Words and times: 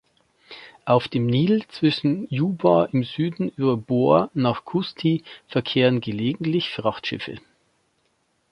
Auf 0.85 1.07
dem 1.07 1.27
Nil 1.27 1.63
zwischen 1.67 2.25
Juba 2.31 2.85
im 2.85 3.03
Süden 3.03 3.49
über 3.49 3.77
Bor 3.77 4.31
nach 4.33 4.65
Kusti 4.65 5.23
verkehren 5.47 6.01
gelegentlich 6.01 6.71
Frachtschiffe. 6.71 7.35